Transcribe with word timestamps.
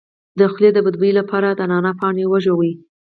د 0.39 0.41
خولې 0.51 0.69
د 0.73 0.77
بد 0.85 0.95
بوی 0.99 1.11
لپاره 1.19 1.49
د 1.53 1.61
نعناع 1.69 1.95
پاڼې 1.99 2.23
وژويئ 2.27 2.71